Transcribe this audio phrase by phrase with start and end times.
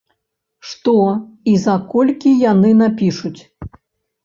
[0.69, 0.93] Што
[1.51, 3.37] і за колькі яны напішуць?